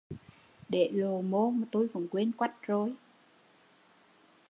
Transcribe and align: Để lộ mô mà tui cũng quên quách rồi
Để 0.69 0.89
lộ 0.93 1.21
mô 1.21 1.49
mà 1.51 1.67
tui 1.71 1.87
cũng 1.87 2.07
quên 2.11 2.31
quách 2.31 2.61
rồi 2.67 2.95